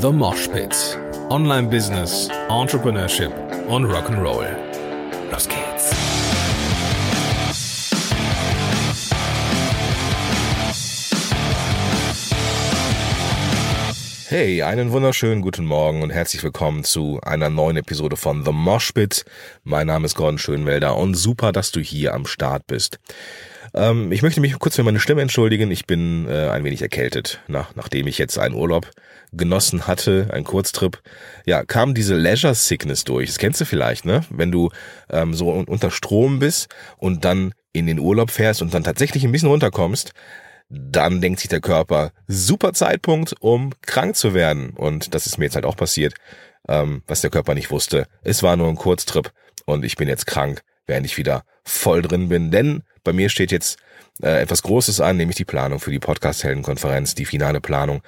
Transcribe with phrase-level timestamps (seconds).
[0.00, 0.98] The Mosh Pit.
[1.28, 3.30] Online Business, Entrepreneurship
[3.68, 4.46] und Rock'n'Roll.
[5.30, 5.90] Los geht's.
[14.26, 18.92] Hey, einen wunderschönen guten Morgen und herzlich willkommen zu einer neuen Episode von The Mosh
[18.92, 19.26] Pit.
[19.64, 22.98] Mein Name ist Gordon Schönwelder und super, dass du hier am Start bist.
[23.74, 25.70] Ähm, ich möchte mich kurz für meine Stimme entschuldigen.
[25.70, 27.40] Ich bin äh, ein wenig erkältet.
[27.48, 28.90] Nach, nachdem ich jetzt einen Urlaub
[29.32, 31.00] genossen hatte, ein Kurztrip,
[31.46, 33.28] ja, kam diese Leisure Sickness durch.
[33.28, 34.24] Das kennst du vielleicht, ne?
[34.30, 34.70] Wenn du
[35.08, 39.32] ähm, so unter Strom bist und dann in den Urlaub fährst und dann tatsächlich ein
[39.32, 40.12] bisschen runterkommst,
[40.68, 44.70] dann denkt sich der Körper, super Zeitpunkt, um krank zu werden.
[44.70, 46.14] Und das ist mir jetzt halt auch passiert,
[46.68, 48.06] ähm, was der Körper nicht wusste.
[48.22, 49.32] Es war nur ein Kurztrip
[49.66, 52.50] und ich bin jetzt krank, während ich wieder voll drin bin.
[52.50, 53.78] Denn bei mir steht jetzt
[54.22, 58.02] äh, etwas Großes an, nämlich die Planung für die Podcast-Helden-Konferenz, die finale Planung.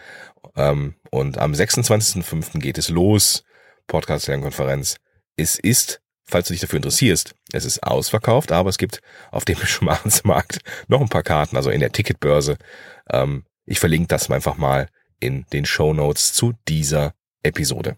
[0.57, 2.59] Ähm, und am 26.05.
[2.59, 3.45] geht es los,
[3.87, 4.97] Podcast-Helden-Konferenz.
[5.37, 9.57] Es ist, falls du dich dafür interessierst, es ist ausverkauft, aber es gibt auf dem
[9.65, 12.57] Schwarzmarkt noch ein paar Karten, also in der Ticketbörse.
[13.11, 14.89] Ähm, ich verlinke das einfach mal
[15.21, 17.97] in den Show Notes zu dieser Episode.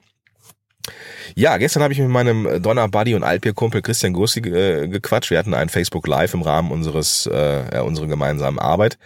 [1.35, 5.31] Ja, gestern habe ich mit meinem Donner Buddy und Altbier-Kumpel Christian Gursi äh, gequatscht.
[5.31, 8.99] Wir hatten ein Facebook Live im Rahmen unseres äh, unserer gemeinsamen Arbeit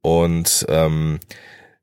[0.00, 1.20] und ähm,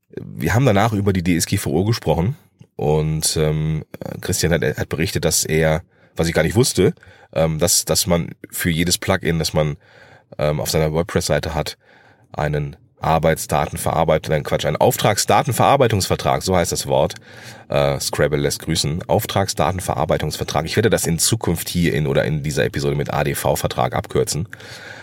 [0.09, 2.35] wir haben danach über die DSGVO gesprochen
[2.75, 3.85] und ähm,
[4.21, 5.83] Christian hat, hat berichtet, dass er,
[6.15, 6.93] was ich gar nicht wusste,
[7.33, 9.77] ähm, dass dass man für jedes Plugin, das man
[10.37, 11.77] ähm, auf seiner WordPress-Seite hat,
[12.31, 17.15] einen Arbeitsdatenverarbeitung, nein Quatsch, ein Auftragsdatenverarbeitungsvertrag, so heißt das Wort.
[17.69, 19.03] Äh, Scrabble lässt grüßen.
[19.07, 20.65] Auftragsdatenverarbeitungsvertrag.
[20.65, 24.47] Ich werde das in Zukunft hier in oder in dieser Episode mit ADV-Vertrag abkürzen.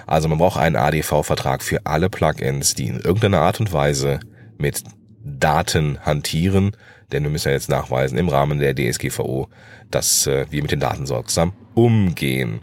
[0.07, 4.21] Also man braucht einen ADV-Vertrag für alle Plugins, die in irgendeiner Art und Weise
[4.59, 4.83] mit
[5.25, 6.73] Daten hantieren,
[7.13, 9.49] denn wir müssen ja jetzt nachweisen im Rahmen der DSGVO,
[9.91, 12.61] dass äh, wir mit den Daten sorgsam umgehen.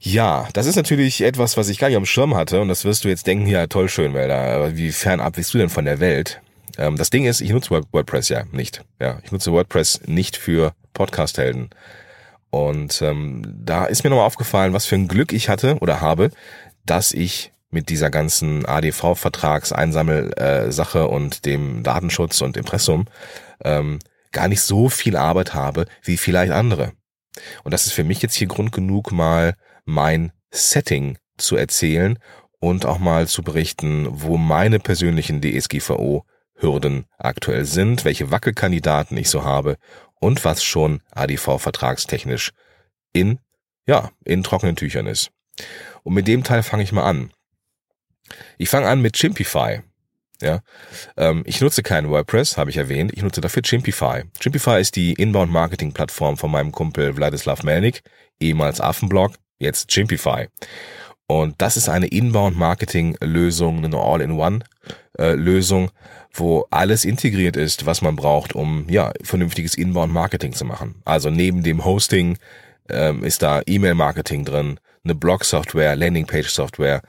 [0.00, 3.02] Ja, das ist natürlich etwas, was ich gar nicht am Schirm hatte und das wirst
[3.04, 5.98] du jetzt denken, ja toll schön, weil da, wie fernab bist du denn von der
[5.98, 6.40] Welt?
[6.78, 8.84] Ähm, das Ding ist, ich nutze WordPress ja nicht.
[9.00, 11.70] Ja, ich nutze WordPress nicht für Podcast-Helden.
[12.50, 16.30] Und ähm, da ist mir nochmal aufgefallen, was für ein Glück ich hatte oder habe,
[16.86, 23.06] dass ich mit dieser ganzen ADV-Vertrags-Einsammel-Sache äh, und dem Datenschutz und Impressum
[23.62, 23.98] ähm,
[24.32, 26.92] gar nicht so viel Arbeit habe wie vielleicht andere.
[27.64, 29.52] Und das ist für mich jetzt hier Grund genug, mal
[29.88, 32.18] mein Setting zu erzählen
[32.60, 39.44] und auch mal zu berichten, wo meine persönlichen DSGVO-Hürden aktuell sind, welche Wackelkandidaten ich so
[39.44, 39.76] habe
[40.20, 42.52] und was schon ADV-vertragstechnisch
[43.14, 43.38] in,
[43.86, 45.30] ja, in trockenen Tüchern ist.
[46.02, 47.32] Und mit dem Teil fange ich mal an.
[48.58, 49.80] Ich fange an mit Chimpify.
[50.42, 50.60] Ja,
[51.16, 53.12] ähm, ich nutze keinen WordPress, habe ich erwähnt.
[53.14, 54.24] Ich nutze dafür Chimpify.
[54.38, 58.02] Chimpify ist die Inbound-Marketing-Plattform von meinem Kumpel Vladislav Melnik,
[58.38, 60.48] ehemals Affenblog, jetzt Chimpify.
[61.26, 65.90] Und das ist eine Inbound-Marketing-Lösung, eine All-in-One-Lösung, äh,
[66.32, 71.02] wo alles integriert ist, was man braucht, um ja vernünftiges Inbound-Marketing zu machen.
[71.04, 72.38] Also neben dem Hosting
[72.88, 77.02] ähm, ist da E-Mail-Marketing drin, eine Blog-Software, Landing-Page-Software,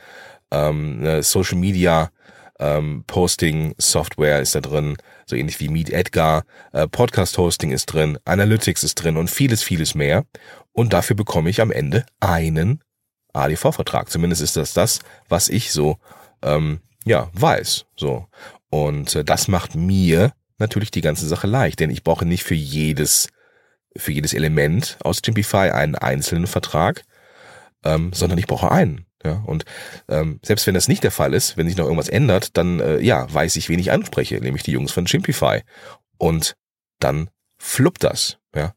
[0.52, 2.12] ähm, eine Social-Media
[2.60, 3.06] ähm,
[4.42, 4.98] ist da drin,
[5.30, 9.96] so ähnlich wie Meet Edgar, äh, Podcast-Hosting ist drin, Analytics ist drin und vieles, vieles
[9.96, 10.26] mehr.
[10.72, 12.84] Und dafür bekomme ich am Ende einen
[13.34, 14.10] ADV-Vertrag.
[14.10, 15.98] Zumindest ist das das, was ich so
[16.42, 17.86] ähm, ja weiß.
[17.96, 18.28] So
[18.70, 22.56] und äh, das macht mir natürlich die ganze Sache leicht, denn ich brauche nicht für
[22.56, 23.30] jedes
[23.96, 27.04] für jedes Element aus Chimpify einen einzelnen Vertrag,
[27.84, 29.06] ähm, sondern ich brauche einen.
[29.24, 29.66] Ja, und
[30.08, 33.00] ähm, selbst wenn das nicht der Fall ist, wenn sich noch irgendwas ändert, dann äh,
[33.00, 35.62] ja, weiß ich, wen ich anspreche, nämlich die Jungs von Chimpify.
[36.18, 36.56] Und
[37.00, 38.38] dann fluppt das.
[38.56, 38.74] Ja.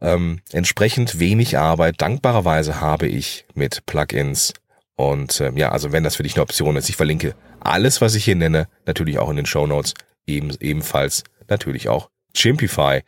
[0.00, 4.52] Ähm, entsprechend wenig Arbeit, dankbarerweise habe ich mit Plugins.
[4.94, 8.14] Und ähm, ja, also wenn das für dich eine Option ist, ich verlinke alles, was
[8.14, 9.94] ich hier nenne, natürlich auch in den Show Notes,
[10.26, 13.02] eben, ebenfalls natürlich auch Chimpify.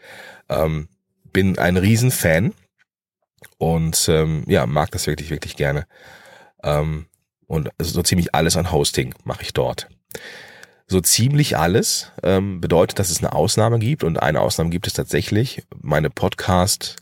[0.49, 0.89] Ähm,
[1.33, 2.55] bin ein Riesenfan
[3.59, 5.87] und ähm, ja, mag das wirklich, wirklich gerne.
[6.63, 7.07] Ähm,
[7.47, 9.89] und so ziemlich alles an Hosting mache ich dort.
[10.87, 14.93] So ziemlich alles ähm, bedeutet, dass es eine Ausnahme gibt und eine Ausnahme gibt es
[14.93, 15.63] tatsächlich.
[15.81, 16.97] Meine Podcast,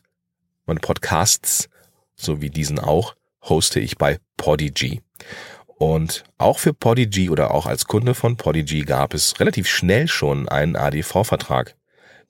[0.66, 1.68] meine Podcasts,
[2.14, 5.00] so wie diesen auch, hoste ich bei Podigy.
[5.78, 10.48] Und auch für Podigy oder auch als Kunde von Podigy gab es relativ schnell schon
[10.48, 11.76] einen ADV-Vertrag,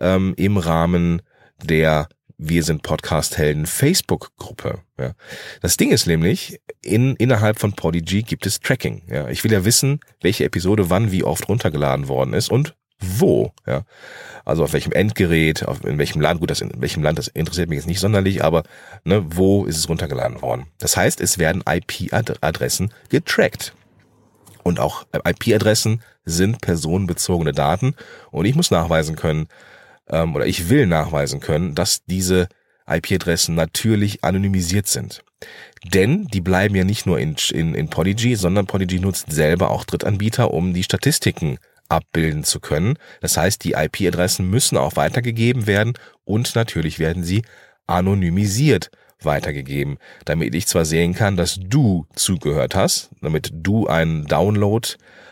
[0.00, 1.22] ähm, im Rahmen
[1.64, 2.08] der
[2.44, 4.80] wir sind Podcast-Helden Facebook-Gruppe.
[4.98, 5.12] Ja.
[5.60, 9.02] Das Ding ist nämlich, in, innerhalb von Podigy gibt es Tracking.
[9.08, 9.28] Ja.
[9.28, 13.52] Ich will ja wissen, welche Episode wann wie oft runtergeladen worden ist und wo.
[13.66, 13.82] Ja.
[14.44, 16.40] Also auf welchem Endgerät, auf, in welchem Land.
[16.40, 18.62] Gut, das in, in welchem Land, das interessiert mich jetzt nicht sonderlich, aber
[19.04, 20.66] ne, wo ist es runtergeladen worden?
[20.78, 23.74] Das heißt, es werden IP-Adressen getrackt.
[24.62, 27.94] Und auch IP-Adressen sind personenbezogene Daten.
[28.30, 29.48] Und ich muss nachweisen können,
[30.08, 32.48] ähm, oder ich will nachweisen können, dass diese
[32.86, 35.24] IP-Adressen natürlich anonymisiert sind.
[35.84, 39.84] Denn die bleiben ja nicht nur in, in, in Podigy, sondern Podigy nutzt selber auch
[39.84, 41.58] Drittanbieter, um die Statistiken
[41.92, 42.98] abbilden zu können.
[43.20, 45.92] Das heißt, die IP-Adressen müssen auch weitergegeben werden
[46.24, 47.42] und natürlich werden sie
[47.86, 48.90] anonymisiert
[49.20, 54.88] weitergegeben, damit ich zwar sehen kann, dass du zugehört hast, damit du einen Download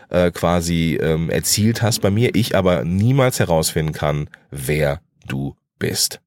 [0.09, 6.21] äh, quasi ähm, erzielt hast bei mir, ich aber niemals herausfinden kann, wer du bist.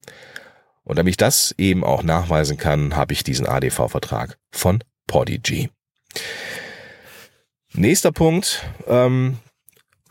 [0.83, 5.71] Und damit ich das eben auch nachweisen kann, habe ich diesen ADV-Vertrag von Podigy.
[7.73, 9.39] Nächster Punkt, ähm,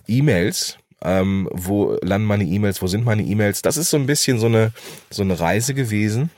[0.08, 0.78] E-Mails.
[1.04, 2.82] Ähm, wo landen meine E-Mails?
[2.82, 3.62] Wo sind meine E-Mails?
[3.62, 4.72] Das ist so ein bisschen so eine,
[5.10, 6.30] so eine Reise gewesen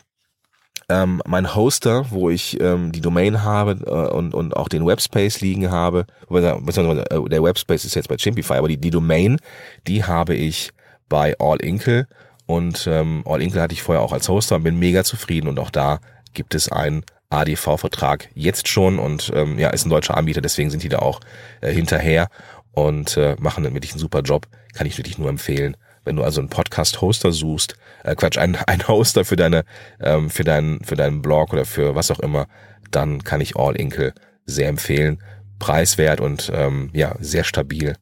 [0.89, 5.41] ähm, mein Hoster, wo ich ähm, die Domain habe äh, und, und auch den Webspace
[5.41, 9.39] liegen habe, beziehungsweise äh, der Webspace ist jetzt bei Chimpify, aber die, die Domain,
[9.87, 10.71] die habe ich
[11.09, 12.07] bei All Inkle
[12.45, 15.59] und ähm, All Inkle hatte ich vorher auch als Hoster und bin mega zufrieden und
[15.59, 15.99] auch da
[16.33, 20.83] gibt es einen ADV-Vertrag jetzt schon und ähm, ja, ist ein deutscher Anbieter, deswegen sind
[20.83, 21.19] die da auch
[21.61, 22.29] äh, hinterher
[22.75, 24.47] und äh, machen dann wirklich einen super Job.
[24.73, 25.77] Kann ich wirklich nur empfehlen.
[26.03, 29.63] Wenn du also einen Podcast-Hoster suchst, äh, Quatsch, einen, einen Hoster für deine,
[29.99, 32.47] ähm, für deinen, für deinen Blog oder für was auch immer,
[32.91, 34.13] dann kann ich All Inkle
[34.45, 35.23] sehr empfehlen.
[35.57, 37.95] Preiswert und ähm, ja, sehr stabil.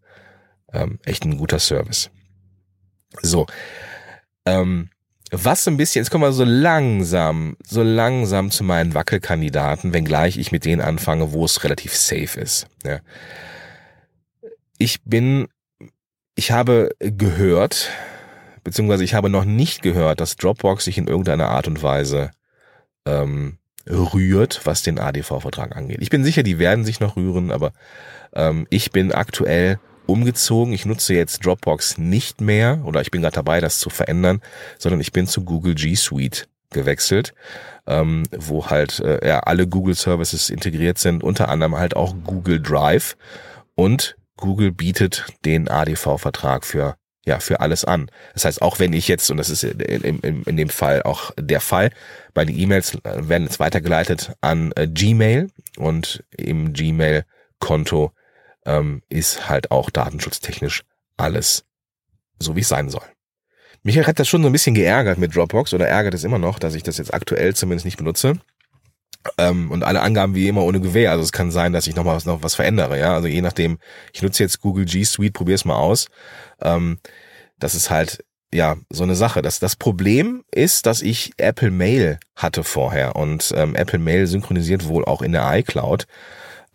[0.74, 2.10] Ähm, echt ein guter Service.
[3.22, 3.46] So.
[4.46, 4.90] Ähm,
[5.32, 10.38] was so ein bisschen, jetzt kommen wir so langsam, so langsam zu meinen Wackelkandidaten, wenngleich
[10.38, 12.68] ich mit denen anfange, wo es relativ safe ist.
[12.84, 13.00] Ja.
[14.84, 15.48] Ich bin
[16.36, 17.90] ich habe gehört,
[18.66, 22.32] beziehungsweise ich habe noch nicht gehört, dass Dropbox sich in irgendeiner Art und Weise
[23.06, 23.60] ähm,
[23.90, 26.00] rührt, was den ADV-Vertrag angeht.
[26.02, 27.72] Ich bin sicher, die werden sich noch rühren, aber
[28.34, 30.74] ähm, ich bin aktuell umgezogen.
[30.74, 34.42] Ich nutze jetzt Dropbox nicht mehr oder ich bin gerade dabei, das zu verändern,
[34.78, 37.34] sondern ich bin zu Google G Suite gewechselt,
[37.88, 42.62] ähm, wo halt äh, ja, alle Google Services integriert sind, unter anderem halt auch Google
[42.62, 43.16] Drive
[43.76, 48.12] und Google bietet den ADV-Vertrag für ja, für alles an.
[48.34, 51.32] Das heißt, auch wenn ich jetzt, und das ist in, in, in dem Fall auch
[51.40, 51.92] der Fall,
[52.36, 58.12] meine E-Mails werden jetzt weitergeleitet an äh, Gmail und im Gmail-Konto
[58.66, 60.84] ähm, ist halt auch datenschutztechnisch
[61.16, 61.64] alles
[62.40, 63.06] so, wie es sein soll.
[63.84, 66.60] Mich hat das schon so ein bisschen geärgert mit Dropbox oder ärgert es immer noch,
[66.60, 68.40] dass ich das jetzt aktuell zumindest nicht benutze.
[69.38, 71.12] Ähm, und alle Angaben wie immer ohne Gewehr.
[71.12, 73.00] Also es kann sein, dass ich noch mal was, noch was verändere.
[73.00, 73.80] Ja, also je nachdem.
[74.14, 76.08] Ich nutze jetzt Google G Suite, probier's mal aus.
[76.62, 77.00] Ähm,
[77.60, 78.24] das ist halt
[78.54, 79.42] ja so eine Sache.
[79.42, 84.88] Das das Problem ist, dass ich Apple Mail hatte vorher und ähm, Apple Mail synchronisiert
[84.88, 86.06] wohl auch in der iCloud.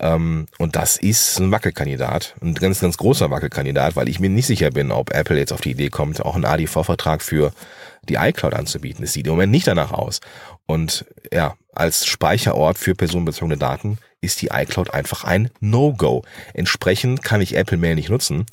[0.01, 4.47] Ähm, und das ist ein Wackelkandidat, ein ganz, ganz großer Wackelkandidat, weil ich mir nicht
[4.47, 7.51] sicher bin, ob Apple jetzt auf die Idee kommt, auch einen ADV-Vertrag für
[8.07, 9.03] die iCloud anzubieten.
[9.03, 10.21] Es sieht im Moment nicht danach aus.
[10.69, 16.21] Und ja, als Speicherort für personenbezogene Daten ist die iCloud einfach ein No-Go.
[16.53, 18.45] Entsprechend kann ich Apple Mail nicht nutzen,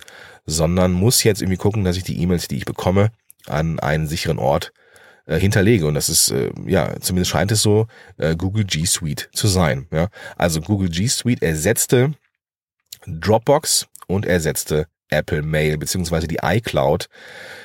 [0.46, 3.10] sondern muss jetzt irgendwie gucken, dass ich die E-Mails, die ich bekomme,
[3.44, 4.72] an einen sicheren Ort
[5.26, 5.86] äh, hinterlege.
[5.86, 9.86] Und das ist, äh, ja, zumindest scheint es so, äh, Google G Suite zu sein.
[9.92, 10.08] Ja?
[10.36, 12.14] Also Google G Suite ersetzte
[13.06, 17.08] Dropbox und ersetzte Apple Mail beziehungsweise die iCloud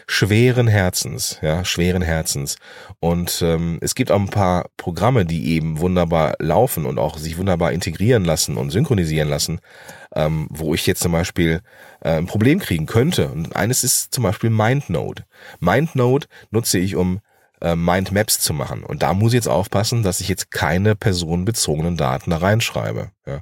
[0.08, 2.58] schweren Herzens, ja, schweren Herzens.
[3.00, 7.38] Und ähm, es gibt auch ein paar Programme, die eben wunderbar laufen und auch sich
[7.38, 9.60] wunderbar integrieren lassen und synchronisieren lassen,
[10.16, 11.62] ähm, wo ich jetzt zum Beispiel
[12.02, 13.30] äh, ein Problem kriegen könnte.
[13.30, 15.26] Und eines ist zum Beispiel MindNode.
[15.60, 17.22] MindNode nutze ich, um
[17.62, 18.84] äh, Mindmaps zu machen.
[18.84, 23.12] Und da muss ich jetzt aufpassen, dass ich jetzt keine personenbezogenen Daten da reinschreibe.
[23.26, 23.42] Ja.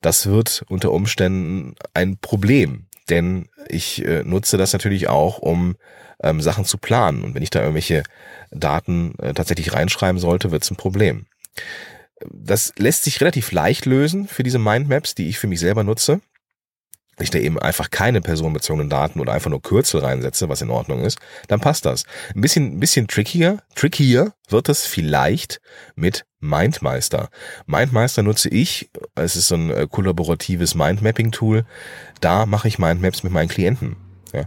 [0.00, 5.76] Das wird unter Umständen ein Problem, denn ich äh, nutze das natürlich auch, um
[6.22, 7.22] ähm, Sachen zu planen.
[7.22, 8.02] Und wenn ich da irgendwelche
[8.50, 11.26] Daten äh, tatsächlich reinschreiben sollte, wird es ein Problem.
[12.30, 16.20] Das lässt sich relativ leicht lösen für diese Mindmaps, die ich für mich selber nutze.
[17.24, 21.04] Ich da eben einfach keine personenbezogenen Daten oder einfach nur Kürzel reinsetze, was in Ordnung
[21.04, 22.04] ist, dann passt das.
[22.34, 25.60] Ein bisschen, ein bisschen trickier, trickier wird es vielleicht
[25.94, 27.30] mit Mindmeister.
[27.66, 31.64] Mindmeister nutze ich, es ist so ein äh, kollaboratives Mindmapping-Tool.
[32.20, 33.96] Da mache ich Mindmaps mit meinen Klienten.
[34.32, 34.44] Ja.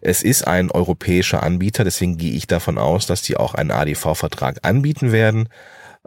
[0.00, 4.58] Es ist ein europäischer Anbieter, deswegen gehe ich davon aus, dass die auch einen ADV-Vertrag
[4.62, 5.48] anbieten werden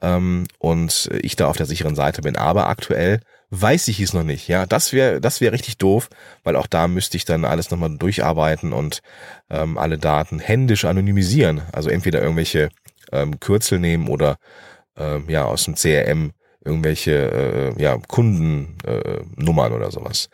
[0.01, 2.35] ähm, und ich da auf der sicheren Seite bin.
[2.35, 4.47] Aber aktuell weiß ich es noch nicht.
[4.47, 6.09] Ja, das wäre das wäre richtig doof,
[6.43, 9.01] weil auch da müsste ich dann alles nochmal durcharbeiten und
[9.49, 11.61] ähm, alle Daten händisch anonymisieren.
[11.71, 12.69] Also entweder irgendwelche
[13.11, 14.37] ähm, Kürzel nehmen oder
[14.97, 16.31] ähm, ja aus dem CRM
[16.63, 20.29] irgendwelche äh, ja Kundennummern äh, oder sowas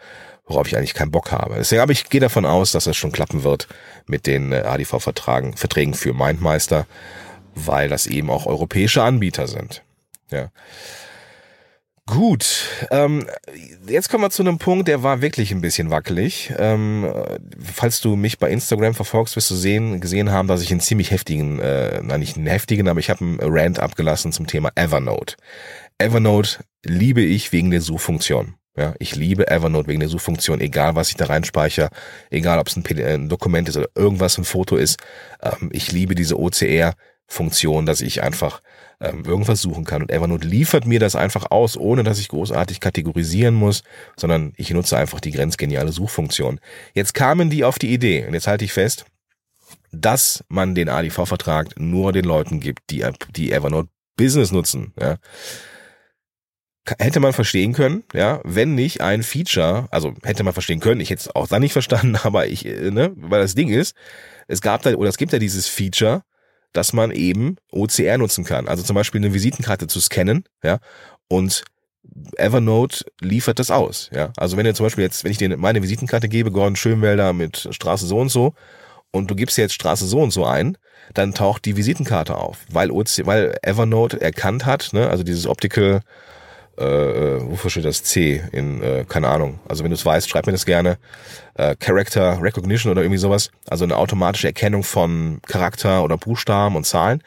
[0.46, 1.56] worauf ich eigentlich keinen Bock habe.
[1.56, 3.68] Deswegen aber ich gehe davon aus, dass es schon klappen wird
[4.08, 6.86] mit den äh, ADV-Verträgen Verträgen für Mindmeister,
[7.56, 9.84] weil das eben auch europäische Anbieter sind.
[10.32, 10.50] Ja.
[12.06, 13.26] Gut, ähm,
[13.88, 16.52] jetzt kommen wir zu einem Punkt, der war wirklich ein bisschen wackelig.
[16.58, 17.10] Ähm,
[17.62, 21.12] falls du mich bei Instagram verfolgst, wirst du sehen, gesehen haben, dass ich einen ziemlich
[21.12, 25.38] heftigen, äh, nein nicht einen heftigen, aber ich habe einen Rant abgelassen zum Thema Evernote.
[25.98, 28.56] Evernote liebe ich wegen der Suchfunktion.
[28.76, 31.90] Ja, ich liebe Evernote wegen der Suchfunktion, egal was ich da reinspeichere,
[32.32, 35.00] egal ob es ein, ein, Dokument ist oder irgendwas ein Foto ist.
[35.42, 36.38] Ähm, ich liebe diese
[37.34, 38.62] OCR-Funktion, dass ich einfach
[39.00, 40.02] ähm, irgendwas suchen kann.
[40.02, 43.84] Und Evernote liefert mir das einfach aus, ohne dass ich großartig kategorisieren muss,
[44.16, 46.60] sondern ich nutze einfach die grenzgeniale Suchfunktion.
[46.94, 49.06] Jetzt kamen die auf die Idee, und jetzt halte ich fest,
[49.92, 54.94] dass man den ADV-Vertrag nur den Leuten gibt, die, die Evernote Business nutzen.
[55.00, 55.18] Ja
[57.00, 61.10] hätte man verstehen können, ja, wenn nicht ein Feature, also hätte man verstehen können, ich
[61.10, 63.96] hätte es auch dann nicht verstanden, aber ich, äh, ne, weil das Ding ist,
[64.50, 66.24] es gab da, oder es gibt ja dieses Feature,
[66.74, 68.68] dass man eben OCR nutzen kann.
[68.68, 70.80] Also zum Beispiel eine Visitenkarte zu scannen, ja,
[71.28, 71.64] und
[72.36, 74.34] Evernote liefert das aus, ja.
[74.38, 77.70] Also wenn du zum Beispiel jetzt, wenn ich dir meine Visitenkarte gebe, Gordon Schönwälder mit
[77.72, 78.54] Straße so und so,
[79.12, 80.78] und du gibst jetzt Straße so und so ein,
[81.14, 86.02] dann taucht die Visitenkarte auf, weil, OC, weil Evernote erkannt hat, ne, also dieses Optical
[86.78, 89.60] äh, äh, wofür steht das C in, äh, keine Ahnung.
[89.68, 90.98] Also wenn du es weißt, schreib mir das gerne.
[91.54, 93.52] Äh, Character Recognition oder irgendwie sowas.
[93.68, 97.22] Also eine automatische Erkennung von Charakter oder Buchstaben und Zahlen.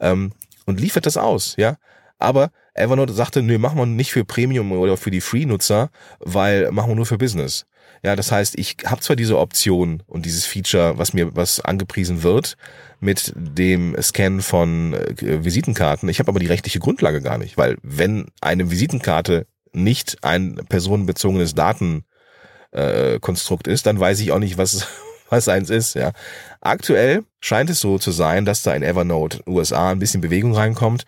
[0.00, 0.32] Ähm,
[0.64, 1.76] und liefert das aus, ja.
[2.18, 6.90] Aber Evernote sagte, nö, machen wir nicht für Premium oder für die Free-Nutzer, weil machen
[6.90, 7.66] wir nur für Business.
[8.02, 12.22] Ja, das heißt, ich habe zwar diese Option und dieses Feature, was mir was angepriesen
[12.22, 12.56] wird,
[13.00, 16.08] mit dem Scan von äh, Visitenkarten.
[16.08, 21.54] Ich habe aber die rechtliche Grundlage gar nicht, weil wenn eine Visitenkarte nicht ein personenbezogenes
[21.54, 24.86] Datenkonstrukt äh, ist, dann weiß ich auch nicht, was
[25.28, 25.94] was eins ist.
[25.94, 26.12] Ja,
[26.60, 31.04] aktuell scheint es so zu sein, dass da in Evernote USA ein bisschen Bewegung reinkommt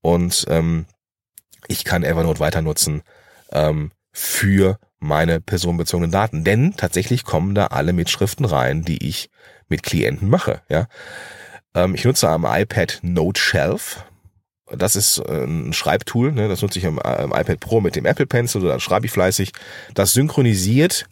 [0.00, 0.86] und ähm,
[1.68, 3.02] ich kann Evernote weiter nutzen
[3.52, 6.44] ähm, für meine personenbezogenen Daten.
[6.44, 9.30] Denn tatsächlich kommen da alle Mitschriften rein, die ich
[9.68, 10.62] mit Klienten mache.
[10.68, 10.86] Ja,
[11.74, 14.04] ähm, ich nutze am iPad Note Shelf.
[14.70, 16.48] Das ist äh, ein Schreibtool, ne?
[16.48, 19.52] das nutze ich am, am iPad Pro mit dem Apple Pencil, da schreibe ich fleißig.
[19.94, 21.06] Das synchronisiert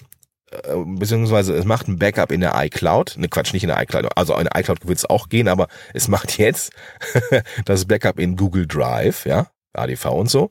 [0.51, 3.17] äh, beziehungsweise es macht ein Backup in der iCloud.
[3.19, 4.07] Ne, Quatsch, nicht in der iCloud.
[4.17, 6.73] Also in der iCloud wird es auch gehen, aber es macht jetzt
[7.65, 10.49] das Backup in Google Drive, ja, ADV und so.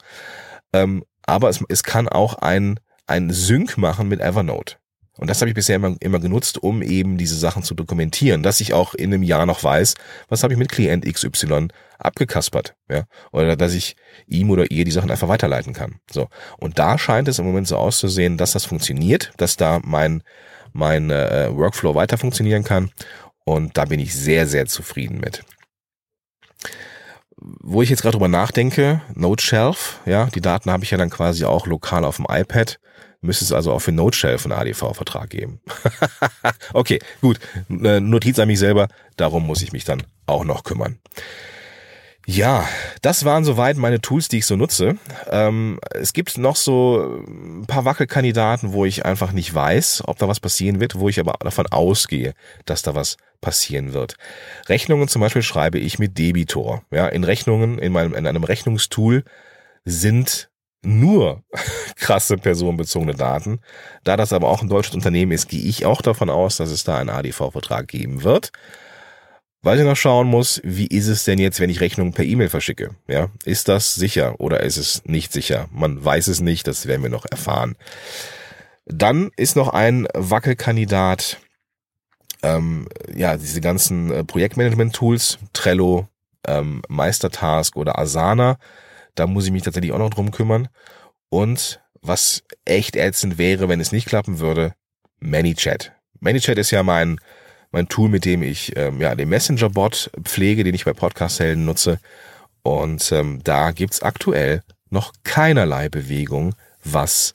[0.74, 2.80] Ähm, aber es, es kann auch ein,
[3.10, 4.78] ein Sync machen mit Evernote.
[5.20, 8.62] Und das habe ich bisher immer, immer genutzt, um eben diese Sachen zu dokumentieren, dass
[8.62, 9.96] ich auch in einem Jahr noch weiß,
[10.30, 13.98] was habe ich mit Klient XY abgekaspert, ja, oder dass ich
[14.28, 16.00] ihm oder ihr die Sachen einfach weiterleiten kann.
[16.10, 20.24] So und da scheint es im Moment so auszusehen, dass das funktioniert, dass da mein
[20.72, 22.90] mein äh, Workflow weiter funktionieren kann
[23.44, 25.44] und da bin ich sehr sehr zufrieden mit.
[27.42, 31.10] Wo ich jetzt gerade drüber nachdenke, Node Shelf, ja, die Daten habe ich ja dann
[31.10, 32.80] quasi auch lokal auf dem iPad
[33.22, 35.60] müsste es also auch für Node-Shell einen ADV-Vertrag geben.
[36.74, 37.40] okay, gut.
[37.68, 41.00] Notiz an mich selber, darum muss ich mich dann auch noch kümmern.
[42.26, 42.68] Ja,
[43.02, 44.98] das waren soweit meine Tools, die ich so nutze.
[45.32, 50.28] Ähm, es gibt noch so ein paar Wackelkandidaten, wo ich einfach nicht weiß, ob da
[50.28, 54.16] was passieren wird, wo ich aber davon ausgehe, dass da was passieren wird.
[54.68, 56.84] Rechnungen zum Beispiel schreibe ich mit Debitor.
[56.92, 59.24] Ja, in Rechnungen, in meinem, in einem Rechnungstool
[59.86, 60.50] sind
[60.82, 61.44] nur
[61.96, 63.60] krasse personenbezogene Daten.
[64.04, 66.84] Da das aber auch ein deutsches Unternehmen ist, gehe ich auch davon aus, dass es
[66.84, 68.52] da einen ADV-Vertrag geben wird.
[69.62, 72.48] Weil ich noch schauen muss, wie ist es denn jetzt, wenn ich Rechnungen per E-Mail
[72.48, 72.96] verschicke?
[73.08, 75.68] Ja, ist das sicher oder ist es nicht sicher?
[75.72, 77.76] Man weiß es nicht, das werden wir noch erfahren.
[78.86, 81.40] Dann ist noch ein Wackelkandidat,
[82.44, 86.08] ähm, ja, diese ganzen äh, Projektmanagement-Tools, Trello,
[86.48, 88.58] ähm, Meistertask oder Asana
[89.20, 90.70] da muss ich mich tatsächlich auch noch drum kümmern.
[91.30, 94.74] Und was echt ätzend wäre, wenn es nicht klappen würde,
[95.20, 95.92] ManyChat.
[96.22, 97.20] ManyChat ist ja mein,
[97.72, 102.00] mein Tool, mit dem ich ähm, ja, den Messenger-Bot pflege, den ich bei Podcast-Helden nutze.
[102.64, 107.34] Und ähm, da gibt's aktuell noch keinerlei Bewegung, was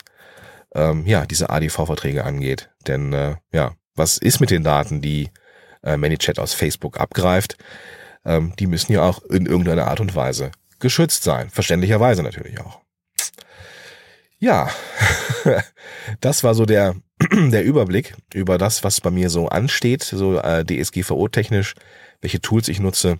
[0.73, 2.69] ähm, ja diese ADV-Verträge angeht.
[2.87, 5.29] Denn äh, ja, was ist mit den Daten, die
[5.83, 7.57] äh, ManyChat aus Facebook abgreift?
[8.25, 11.49] Ähm, die müssen ja auch in irgendeiner Art und Weise geschützt sein.
[11.49, 12.81] Verständlicherweise natürlich auch.
[14.37, 14.69] Ja,
[16.21, 16.95] das war so der,
[17.31, 21.75] der Überblick über das, was bei mir so ansteht, so äh, DSGVO-technisch,
[22.21, 23.19] welche Tools ich nutze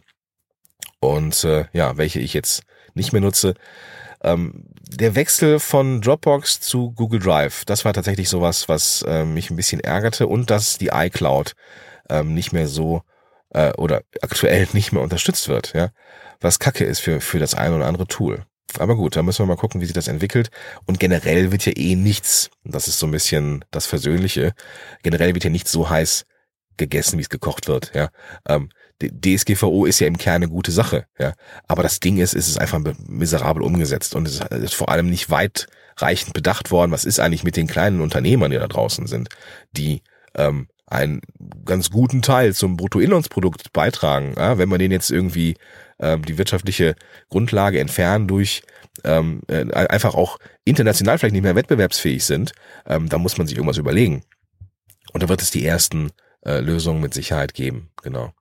[1.00, 2.63] und äh, ja, welche ich jetzt
[2.94, 3.55] nicht mehr nutze.
[4.25, 9.50] Ähm, der Wechsel von Dropbox zu Google Drive, das war tatsächlich sowas, was äh, mich
[9.50, 11.53] ein bisschen ärgerte und dass die iCloud
[12.10, 13.03] ähm, nicht mehr so
[13.50, 15.89] äh, oder aktuell nicht mehr unterstützt wird, ja,
[16.41, 18.46] was Kacke ist für für das eine oder andere Tool.
[18.79, 20.50] Aber gut, da müssen wir mal gucken, wie sich das entwickelt.
[20.86, 24.53] Und generell wird ja eh nichts, das ist so ein bisschen das Versöhnliche,
[25.03, 26.25] generell wird ja nicht so heiß
[26.77, 27.91] gegessen, wie es gekocht wird.
[27.94, 28.10] Ja,
[28.48, 28.70] ähm,
[29.02, 31.06] DSGVO ist ja im Kern eine gute Sache.
[31.20, 31.34] Ja,
[31.68, 35.30] aber das Ding ist, ist es einfach miserabel umgesetzt und es ist vor allem nicht
[35.30, 36.92] weitreichend bedacht worden.
[36.92, 39.30] Was ist eigentlich mit den kleinen Unternehmern, die da draußen sind,
[39.72, 40.02] die
[40.36, 41.22] ähm, einen
[41.66, 44.34] ganz guten Teil zum Bruttoinlandsprodukt beitragen.
[44.38, 45.56] Ja, wenn man den jetzt irgendwie
[46.00, 46.96] ähm, die wirtschaftliche
[47.30, 48.62] Grundlage entfernen durch
[49.04, 52.54] ähm, äh, einfach auch international vielleicht nicht mehr wettbewerbsfähig sind,
[52.86, 54.24] ähm, da muss man sich irgendwas überlegen.
[55.12, 56.12] Und da wird es die ersten
[56.46, 57.90] äh, Lösungen mit Sicherheit geben.
[58.04, 58.34] Genau.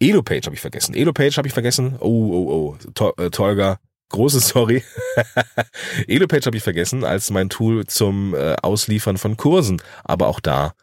[0.00, 0.94] Elopage habe ich vergessen.
[0.94, 1.96] Elopage habe ich vergessen.
[2.00, 2.90] Oh, oh, oh.
[2.94, 4.82] To äh, Tolga, große Sorry.
[6.06, 9.82] Elopage habe ich vergessen als mein Tool zum äh, Ausliefern von Kursen.
[10.04, 10.74] Aber auch da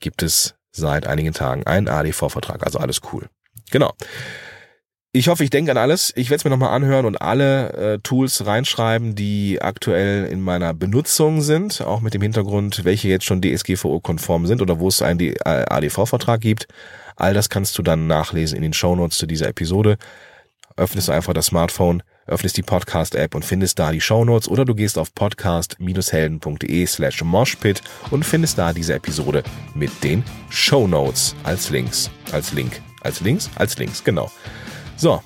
[0.00, 2.64] gibt es seit einigen Tagen einen ADV-Vertrag.
[2.64, 3.28] Also alles cool.
[3.70, 3.94] Genau.
[5.16, 6.12] Ich hoffe, ich denke an alles.
[6.14, 10.74] Ich werde es mir nochmal anhören und alle äh, Tools reinschreiben, die aktuell in meiner
[10.74, 15.34] Benutzung sind, auch mit dem Hintergrund, welche jetzt schon DSGVO-konform sind oder wo es einen
[15.42, 16.68] ADV-Vertrag gibt.
[17.16, 19.96] All das kannst du dann nachlesen in den Shownotes zu dieser Episode.
[20.76, 24.74] Öffnest du einfach das Smartphone, öffnest die Podcast-App und findest da die Shownotes oder du
[24.74, 27.80] gehst auf podcast-helden.de slash moshpit
[28.10, 33.78] und findest da diese Episode mit den Shownotes als Links, als Link, als Links, als
[33.78, 34.30] Links, genau.
[34.96, 35.22] So,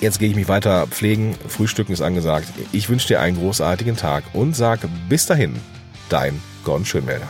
[0.00, 1.36] jetzt gehe ich mich weiter pflegen.
[1.48, 2.48] Frühstücken ist angesagt.
[2.72, 5.54] Ich wünsche dir einen großartigen Tag und sag bis dahin,
[6.08, 7.28] dein Gordon Schönmelder.